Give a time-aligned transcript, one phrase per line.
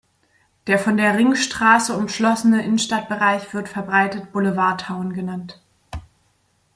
[0.65, 5.61] Der von der Ringstraße umschlossene Innenstadtbereich wird verbreitet "Boulevard Town" genannt.